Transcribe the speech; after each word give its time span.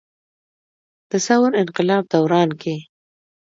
د 1.09 1.11
ثور 1.25 1.51
انقلاب 1.61 2.03
دوران 2.13 2.49
کښې 2.61 2.77